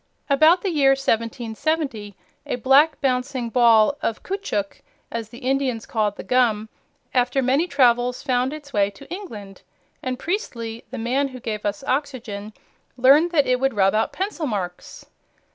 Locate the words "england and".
9.13-10.17